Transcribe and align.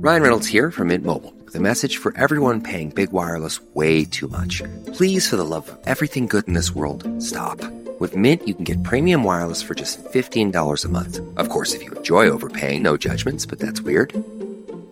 Ryan 0.00 0.22
Reynolds 0.22 0.46
here 0.46 0.70
from 0.70 0.88
Mint 0.88 1.04
Mobile 1.04 1.34
with 1.44 1.56
a 1.56 1.60
message 1.60 1.96
for 1.96 2.16
everyone 2.16 2.60
paying 2.60 2.90
big 2.90 3.10
wireless 3.10 3.60
way 3.74 4.04
too 4.04 4.28
much. 4.28 4.62
Please, 4.94 5.28
for 5.28 5.34
the 5.34 5.44
love 5.44 5.68
of 5.68 5.76
everything 5.86 6.28
good 6.28 6.46
in 6.46 6.54
this 6.54 6.70
world, 6.70 7.02
stop. 7.20 7.58
With 7.98 8.14
Mint, 8.14 8.46
you 8.46 8.54
can 8.54 8.62
get 8.62 8.84
premium 8.84 9.24
wireless 9.24 9.60
for 9.60 9.74
just 9.74 9.98
$15 10.04 10.84
a 10.84 10.88
month. 10.88 11.18
Of 11.36 11.48
course, 11.48 11.74
if 11.74 11.82
you 11.82 11.90
enjoy 11.90 12.28
overpaying, 12.28 12.80
no 12.80 12.96
judgments, 12.96 13.44
but 13.44 13.58
that's 13.58 13.82
weird. 13.82 14.14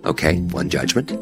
Okay, 0.05 0.41
one 0.51 0.71
judgment. 0.71 1.13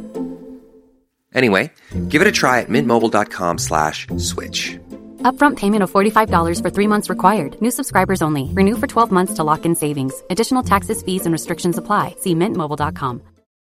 Anyway, 1.34 1.70
give 2.08 2.22
it 2.22 2.28
a 2.28 2.32
try 2.32 2.60
at 2.60 2.70
mintmobile.com 2.70 3.58
slash 3.58 4.06
switch. 4.16 4.78
Upfront 5.24 5.56
payment 5.58 5.82
of 5.82 5.92
$45 5.92 6.62
for 6.62 6.70
three 6.70 6.86
months 6.86 7.10
required. 7.10 7.60
New 7.60 7.70
subscribers 7.70 8.22
only. 8.22 8.48
Renew 8.54 8.76
for 8.78 8.86
12 8.86 9.10
months 9.12 9.34
to 9.34 9.44
lock 9.44 9.66
in 9.66 9.76
savings. 9.76 10.22
Additional 10.30 10.62
taxes, 10.62 11.02
fees, 11.02 11.26
and 11.26 11.34
restrictions 11.34 11.76
apply. 11.76 12.16
See 12.20 12.34
mintmobile.com. 12.34 13.33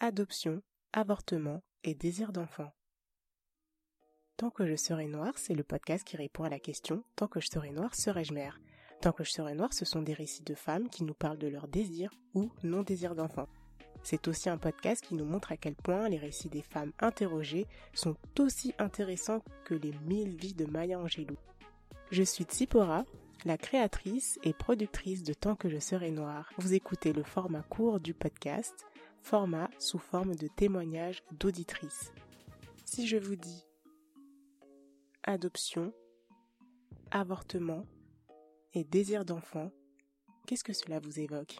Adoption, 0.00 0.62
avortement 0.92 1.60
et 1.82 1.96
désir 1.96 2.30
d'enfant. 2.30 2.70
Tant 4.36 4.48
que 4.48 4.64
je 4.64 4.76
serai 4.76 5.08
noire, 5.08 5.36
c'est 5.36 5.56
le 5.56 5.64
podcast 5.64 6.06
qui 6.06 6.16
répond 6.16 6.44
à 6.44 6.48
la 6.48 6.60
question 6.60 7.02
Tant 7.16 7.26
que 7.26 7.40
je 7.40 7.48
serai 7.48 7.72
noire, 7.72 7.96
serai-je 7.96 8.32
mère? 8.32 8.60
Tant 9.00 9.10
que 9.10 9.24
je 9.24 9.32
serai 9.32 9.54
noire, 9.54 9.72
ce 9.72 9.84
sont 9.84 10.00
des 10.00 10.12
récits 10.12 10.44
de 10.44 10.54
femmes 10.54 10.88
qui 10.88 11.02
nous 11.02 11.14
parlent 11.14 11.38
de 11.38 11.48
leur 11.48 11.66
désir 11.66 12.12
ou 12.32 12.48
non-désir 12.62 13.16
d'enfant. 13.16 13.48
C'est 14.04 14.28
aussi 14.28 14.48
un 14.48 14.56
podcast 14.56 15.04
qui 15.04 15.16
nous 15.16 15.24
montre 15.24 15.50
à 15.50 15.56
quel 15.56 15.74
point 15.74 16.08
les 16.08 16.18
récits 16.18 16.48
des 16.48 16.62
femmes 16.62 16.92
interrogées 17.00 17.66
sont 17.92 18.14
aussi 18.38 18.74
intéressants 18.78 19.42
que 19.64 19.74
les 19.74 19.92
mille 20.06 20.36
vies 20.36 20.54
de 20.54 20.66
Maya 20.66 21.00
Angelou. 21.00 21.36
Je 22.12 22.22
suis 22.22 22.44
Tsipora, 22.44 23.04
la 23.44 23.56
créatrice 23.56 24.38
et 24.42 24.52
productrice 24.52 25.22
de 25.22 25.32
Tant 25.32 25.56
que 25.56 25.68
je 25.68 25.78
serai 25.78 26.10
noire. 26.10 26.50
Vous 26.58 26.74
écoutez 26.74 27.12
le 27.12 27.22
format 27.22 27.62
court 27.62 28.00
du 28.00 28.14
podcast, 28.14 28.86
format 29.22 29.70
sous 29.78 29.98
forme 29.98 30.34
de 30.34 30.48
témoignages 30.48 31.22
d'auditrices. 31.32 32.12
Si 32.84 33.06
je 33.06 33.16
vous 33.16 33.36
dis 33.36 33.64
adoption, 35.22 35.92
avortement 37.10 37.84
et 38.74 38.84
désir 38.84 39.24
d'enfant, 39.24 39.70
qu'est-ce 40.46 40.64
que 40.64 40.72
cela 40.72 40.98
vous 40.98 41.20
évoque? 41.20 41.58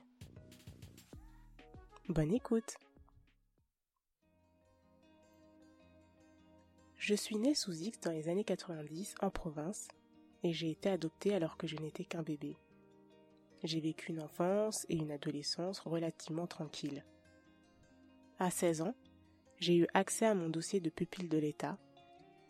Bonne 2.08 2.32
écoute 2.32 2.76
Je 6.96 7.14
suis 7.14 7.36
née 7.36 7.54
sous 7.54 7.72
X 7.72 8.00
dans 8.00 8.10
les 8.10 8.28
années 8.28 8.44
90 8.44 9.14
en 9.20 9.30
province 9.30 9.88
et 10.42 10.52
j'ai 10.52 10.70
été 10.70 10.90
adoptée 10.90 11.34
alors 11.34 11.56
que 11.56 11.66
je 11.66 11.76
n'étais 11.76 12.04
qu'un 12.04 12.22
bébé. 12.22 12.56
J'ai 13.64 13.80
vécu 13.80 14.12
une 14.12 14.20
enfance 14.20 14.86
et 14.88 14.96
une 14.96 15.10
adolescence 15.10 15.80
relativement 15.80 16.46
tranquilles. 16.46 17.04
À 18.40 18.52
16 18.52 18.82
ans, 18.82 18.94
j'ai 19.58 19.76
eu 19.76 19.86
accès 19.94 20.24
à 20.24 20.34
mon 20.34 20.48
dossier 20.48 20.78
de 20.78 20.90
pupille 20.90 21.28
de 21.28 21.38
l'État 21.38 21.76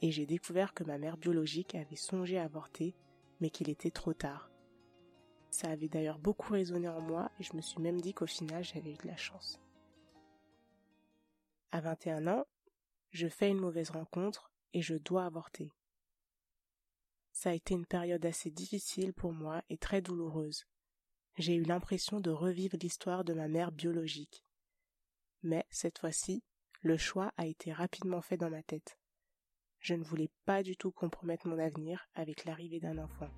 et 0.02 0.10
j'ai 0.10 0.26
découvert 0.26 0.74
que 0.74 0.84
ma 0.84 0.98
mère 0.98 1.16
biologique 1.16 1.74
avait 1.74 1.96
songé 1.96 2.36
à 2.36 2.44
avorter 2.44 2.94
mais 3.40 3.48
qu'il 3.48 3.70
était 3.70 3.90
trop 3.90 4.12
tard. 4.12 4.50
Ça 5.50 5.70
avait 5.70 5.88
d'ailleurs 5.88 6.18
beaucoup 6.18 6.52
résonné 6.52 6.88
en 6.88 7.00
moi 7.00 7.30
et 7.40 7.42
je 7.42 7.56
me 7.56 7.62
suis 7.62 7.80
même 7.80 8.02
dit 8.02 8.12
qu'au 8.12 8.26
final 8.26 8.62
j'avais 8.62 8.92
eu 8.92 8.96
de 8.96 9.06
la 9.06 9.16
chance. 9.16 9.58
À 11.72 11.80
21 11.80 12.26
ans, 12.26 12.46
je 13.10 13.26
fais 13.26 13.48
une 13.48 13.60
mauvaise 13.60 13.88
rencontre 13.88 14.52
et 14.74 14.82
je 14.82 14.94
dois 14.94 15.24
avorter. 15.24 15.72
Ça 17.32 17.48
a 17.50 17.54
été 17.54 17.72
une 17.72 17.86
période 17.86 18.26
assez 18.26 18.50
difficile 18.50 19.14
pour 19.14 19.32
moi 19.32 19.62
et 19.70 19.78
très 19.78 20.02
douloureuse. 20.02 20.66
J'ai 21.38 21.54
eu 21.54 21.62
l'impression 21.62 22.20
de 22.20 22.30
revivre 22.30 22.76
l'histoire 22.78 23.24
de 23.24 23.32
ma 23.32 23.48
mère 23.48 23.72
biologique. 23.72 24.44
Mais 25.42 25.64
cette 25.70 25.98
fois-ci, 25.98 26.42
le 26.82 26.96
choix 26.96 27.32
a 27.36 27.46
été 27.46 27.72
rapidement 27.72 28.20
fait 28.20 28.36
dans 28.36 28.50
ma 28.50 28.62
tête. 28.62 28.98
Je 29.80 29.94
ne 29.94 30.04
voulais 30.04 30.30
pas 30.44 30.62
du 30.62 30.76
tout 30.76 30.90
compromettre 30.90 31.46
mon 31.46 31.58
avenir 31.58 32.08
avec 32.14 32.44
l'arrivée 32.44 32.80
d'un 32.80 32.98
enfant. 32.98 33.28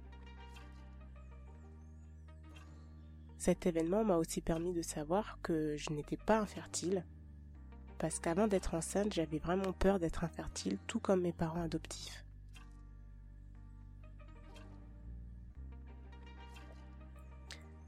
Cet 3.36 3.66
événement 3.66 4.04
m'a 4.04 4.16
aussi 4.16 4.40
permis 4.40 4.74
de 4.74 4.82
savoir 4.82 5.40
que 5.42 5.76
je 5.76 5.90
n'étais 5.90 6.16
pas 6.18 6.38
infertile, 6.38 7.04
parce 7.98 8.18
qu'avant 8.18 8.46
d'être 8.46 8.74
enceinte, 8.74 9.14
j'avais 9.14 9.38
vraiment 9.38 9.72
peur 9.72 9.98
d'être 9.98 10.24
infertile, 10.24 10.78
tout 10.86 11.00
comme 11.00 11.22
mes 11.22 11.32
parents 11.32 11.62
adoptifs. 11.62 12.24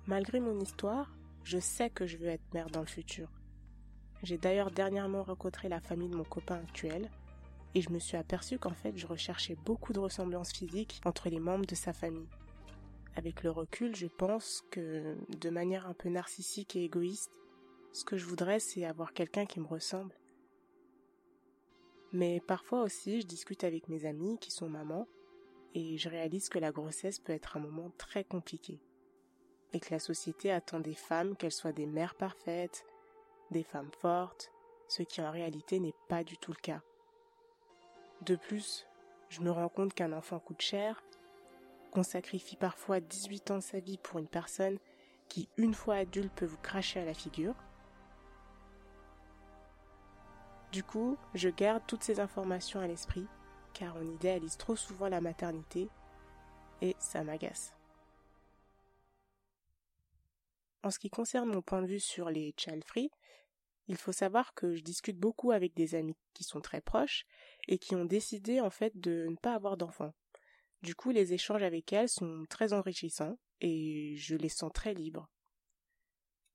Malgré 0.06 0.40
mon 0.40 0.58
histoire, 0.58 1.14
je 1.44 1.58
sais 1.58 1.88
que 1.88 2.06
je 2.06 2.16
veux 2.16 2.28
être 2.28 2.54
mère 2.54 2.68
dans 2.70 2.80
le 2.80 2.86
futur. 2.86 3.28
J'ai 4.22 4.38
d'ailleurs 4.38 4.70
dernièrement 4.70 5.24
rencontré 5.24 5.68
la 5.68 5.80
famille 5.80 6.08
de 6.08 6.16
mon 6.16 6.24
copain 6.24 6.56
actuel, 6.56 7.10
et 7.74 7.80
je 7.80 7.90
me 7.90 7.98
suis 7.98 8.16
aperçu 8.16 8.58
qu'en 8.58 8.74
fait 8.74 8.96
je 8.96 9.06
recherchais 9.06 9.56
beaucoup 9.64 9.92
de 9.92 9.98
ressemblances 9.98 10.52
physiques 10.52 11.00
entre 11.04 11.28
les 11.28 11.40
membres 11.40 11.66
de 11.66 11.74
sa 11.74 11.92
famille. 11.92 12.28
Avec 13.16 13.42
le 13.42 13.50
recul, 13.50 13.94
je 13.96 14.06
pense 14.06 14.62
que, 14.70 15.16
de 15.40 15.50
manière 15.50 15.86
un 15.86 15.94
peu 15.94 16.08
narcissique 16.08 16.76
et 16.76 16.84
égoïste, 16.84 17.40
ce 17.92 18.04
que 18.04 18.16
je 18.16 18.24
voudrais, 18.24 18.58
c'est 18.58 18.84
avoir 18.84 19.12
quelqu'un 19.12 19.44
qui 19.44 19.60
me 19.60 19.66
ressemble. 19.66 20.14
Mais 22.12 22.40
parfois 22.40 22.82
aussi, 22.82 23.20
je 23.20 23.26
discute 23.26 23.64
avec 23.64 23.88
mes 23.88 24.06
amis 24.06 24.38
qui 24.38 24.50
sont 24.50 24.68
mamans, 24.68 25.06
et 25.74 25.98
je 25.98 26.08
réalise 26.08 26.48
que 26.48 26.58
la 26.58 26.72
grossesse 26.72 27.18
peut 27.18 27.32
être 27.32 27.56
un 27.56 27.60
moment 27.60 27.90
très 27.98 28.24
compliqué. 28.24 28.80
Et 29.72 29.80
que 29.80 29.90
la 29.90 29.98
société 29.98 30.50
attend 30.50 30.80
des 30.80 30.94
femmes 30.94 31.36
qu'elles 31.36 31.52
soient 31.52 31.72
des 31.72 31.86
mères 31.86 32.14
parfaites, 32.14 32.84
des 33.52 33.62
femmes 33.62 33.90
fortes, 34.00 34.50
ce 34.88 35.02
qui 35.02 35.22
en 35.22 35.30
réalité 35.30 35.78
n'est 35.78 35.94
pas 36.08 36.24
du 36.24 36.36
tout 36.38 36.52
le 36.52 36.60
cas. 36.60 36.82
De 38.22 38.36
plus, 38.36 38.86
je 39.28 39.40
me 39.40 39.50
rends 39.50 39.68
compte 39.68 39.94
qu'un 39.94 40.12
enfant 40.12 40.38
coûte 40.38 40.60
cher 40.60 41.02
qu'on 41.92 42.02
sacrifie 42.02 42.56
parfois 42.56 43.00
18 43.00 43.50
ans 43.50 43.56
de 43.56 43.62
sa 43.62 43.78
vie 43.78 43.98
pour 43.98 44.18
une 44.18 44.26
personne 44.26 44.78
qui, 45.28 45.48
une 45.58 45.74
fois 45.74 45.96
adulte, 45.96 46.32
peut 46.34 46.46
vous 46.46 46.58
cracher 46.58 47.00
à 47.00 47.04
la 47.04 47.14
figure. 47.14 47.54
Du 50.72 50.82
coup, 50.82 51.18
je 51.34 51.50
garde 51.50 51.82
toutes 51.86 52.02
ces 52.02 52.18
informations 52.18 52.80
à 52.80 52.86
l'esprit, 52.86 53.26
car 53.74 53.94
on 53.96 54.10
idéalise 54.10 54.56
trop 54.56 54.74
souvent 54.74 55.08
la 55.08 55.20
maternité, 55.20 55.90
et 56.80 56.96
ça 56.98 57.22
m'agace. 57.24 57.74
En 60.82 60.90
ce 60.90 60.98
qui 60.98 61.10
concerne 61.10 61.52
mon 61.52 61.62
point 61.62 61.82
de 61.82 61.86
vue 61.86 62.00
sur 62.00 62.30
les 62.30 62.54
child 62.56 62.84
free, 62.84 63.10
il 63.92 63.98
faut 63.98 64.12
savoir 64.12 64.54
que 64.54 64.74
je 64.74 64.80
discute 64.80 65.18
beaucoup 65.18 65.52
avec 65.52 65.74
des 65.74 65.94
amis 65.94 66.16
qui 66.32 66.44
sont 66.44 66.62
très 66.62 66.80
proches 66.80 67.26
et 67.68 67.76
qui 67.76 67.94
ont 67.94 68.06
décidé 68.06 68.58
en 68.58 68.70
fait 68.70 68.98
de 68.98 69.26
ne 69.28 69.36
pas 69.36 69.52
avoir 69.52 69.76
d'enfants. 69.76 70.14
Du 70.80 70.94
coup, 70.94 71.10
les 71.10 71.34
échanges 71.34 71.62
avec 71.62 71.92
elles 71.92 72.08
sont 72.08 72.46
très 72.48 72.72
enrichissants 72.72 73.38
et 73.60 74.16
je 74.16 74.34
les 74.34 74.48
sens 74.48 74.72
très 74.72 74.94
libres. 74.94 75.28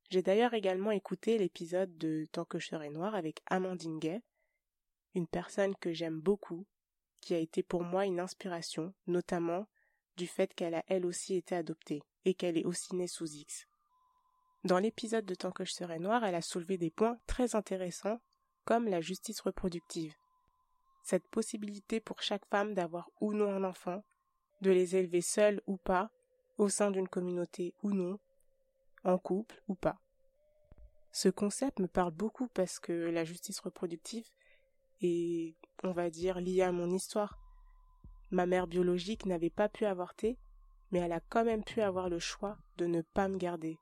J'ai 0.09 0.23
d'ailleurs 0.23 0.55
également 0.55 0.89
écouté 0.89 1.37
l'épisode 1.37 1.95
de 1.99 2.25
Tant 2.31 2.43
que 2.43 2.57
je 2.57 2.69
serai 2.69 2.89
noire 2.89 3.13
avec 3.13 3.43
Amandine 3.45 3.99
Gay, 3.99 4.19
une 5.13 5.27
personne 5.27 5.75
que 5.75 5.93
j'aime 5.93 6.19
beaucoup, 6.19 6.65
qui 7.21 7.35
a 7.35 7.39
été 7.39 7.61
pour 7.61 7.83
moi 7.83 8.07
une 8.07 8.19
inspiration, 8.19 8.95
notamment 9.05 9.67
du 10.15 10.25
fait 10.25 10.51
qu'elle 10.55 10.73
a 10.73 10.83
elle 10.87 11.05
aussi 11.05 11.35
été 11.35 11.53
adoptée 11.53 12.01
et 12.25 12.33
qu'elle 12.33 12.57
est 12.57 12.65
aussi 12.65 12.95
née 12.95 13.05
sous 13.05 13.31
X. 13.31 13.67
Dans 14.63 14.79
l'épisode 14.79 15.25
de 15.25 15.35
Tant 15.35 15.51
que 15.51 15.65
je 15.65 15.73
serai 15.73 15.99
noire, 15.99 16.23
elle 16.23 16.35
a 16.35 16.41
soulevé 16.41 16.77
des 16.77 16.89
points 16.89 17.17
très 17.27 17.55
intéressants 17.55 18.19
comme 18.65 18.87
la 18.87 19.01
justice 19.01 19.39
reproductive. 19.41 20.13
Cette 21.03 21.27
possibilité 21.29 22.01
pour 22.01 22.21
chaque 22.21 22.45
femme 22.47 22.73
d'avoir 22.73 23.09
ou 23.21 23.33
non 23.33 23.49
un 23.49 23.63
enfant 23.63 24.03
de 24.61 24.71
les 24.71 24.95
élever 24.95 25.21
seuls 25.21 25.61
ou 25.67 25.77
pas, 25.77 26.09
au 26.57 26.69
sein 26.69 26.91
d'une 26.91 27.07
communauté 27.07 27.75
ou 27.83 27.91
non, 27.91 28.19
en 29.03 29.17
couple 29.17 29.61
ou 29.67 29.75
pas. 29.75 30.01
Ce 31.11 31.29
concept 31.29 31.79
me 31.79 31.87
parle 31.87 32.11
beaucoup 32.11 32.47
parce 32.47 32.79
que 32.79 32.91
la 32.91 33.23
justice 33.23 33.59
reproductive 33.59 34.25
est, 35.01 35.55
on 35.83 35.91
va 35.91 36.09
dire, 36.09 36.41
liée 36.41 36.63
à 36.63 36.71
mon 36.71 36.91
histoire. 36.91 37.39
Ma 38.31 38.45
mère 38.45 38.67
biologique 38.67 39.25
n'avait 39.25 39.49
pas 39.49 39.69
pu 39.69 39.85
avorter, 39.85 40.37
mais 40.91 40.99
elle 40.99 41.13
a 41.13 41.21
quand 41.21 41.45
même 41.45 41.63
pu 41.63 41.81
avoir 41.81 42.09
le 42.09 42.19
choix 42.19 42.57
de 42.77 42.85
ne 42.85 43.01
pas 43.01 43.27
me 43.29 43.37
garder. 43.37 43.77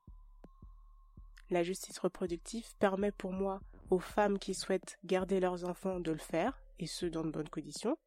La 1.49 1.63
justice 1.63 1.99
reproductive 1.99 2.65
permet 2.79 3.11
pour 3.11 3.31
moi 3.31 3.59
aux 3.89 3.99
femmes 3.99 4.39
qui 4.39 4.53
souhaitent 4.53 4.97
garder 5.03 5.39
leurs 5.39 5.65
enfants 5.65 5.99
de 5.99 6.11
le 6.11 6.17
faire, 6.17 6.59
et 6.79 6.87
ce 6.87 7.05
dans 7.05 7.23
de 7.23 7.31
bonnes 7.31 7.49
conditions, 7.49 7.97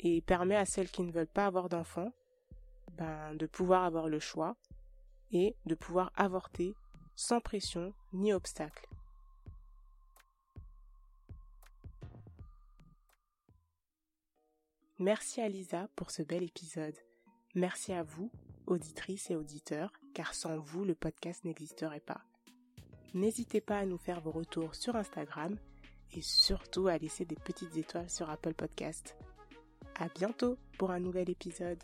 et 0.00 0.20
permet 0.22 0.56
à 0.56 0.64
celles 0.64 0.90
qui 0.90 1.02
ne 1.02 1.12
veulent 1.12 1.26
pas 1.26 1.46
avoir 1.46 1.68
d'enfants 1.68 2.12
ben, 2.96 3.34
de 3.34 3.46
pouvoir 3.46 3.84
avoir 3.84 4.08
le 4.08 4.18
choix 4.18 4.56
et 5.30 5.54
de 5.66 5.74
pouvoir 5.74 6.10
avorter 6.16 6.74
sans 7.14 7.40
pression 7.40 7.92
ni 8.12 8.32
obstacle. 8.32 8.86
Merci 14.98 15.40
à 15.40 15.48
Lisa 15.48 15.88
pour 15.94 16.10
ce 16.10 16.22
bel 16.22 16.42
épisode. 16.42 16.96
Merci 17.54 17.92
à 17.92 18.02
vous, 18.02 18.32
auditrices 18.68 19.30
et 19.30 19.36
auditeurs, 19.36 19.92
car 20.14 20.34
sans 20.34 20.58
vous, 20.58 20.84
le 20.84 20.94
podcast 20.94 21.44
n'existerait 21.44 22.00
pas. 22.00 22.20
N'hésitez 23.14 23.60
pas 23.60 23.78
à 23.78 23.86
nous 23.86 23.98
faire 23.98 24.20
vos 24.20 24.30
retours 24.30 24.74
sur 24.74 24.96
Instagram 24.96 25.56
et 26.12 26.22
surtout 26.22 26.88
à 26.88 26.98
laisser 26.98 27.24
des 27.24 27.36
petites 27.36 27.76
étoiles 27.76 28.10
sur 28.10 28.30
Apple 28.30 28.54
Podcast. 28.54 29.16
À 29.98 30.08
bientôt 30.08 30.56
pour 30.78 30.90
un 30.90 31.00
nouvel 31.00 31.30
épisode. 31.30 31.82